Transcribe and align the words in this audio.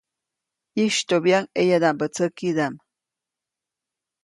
ʼYistyoʼbyaʼuŋ 0.75 1.45
ʼeyadaʼmbä 1.53 2.05
tsäkidaʼm. 2.13 2.73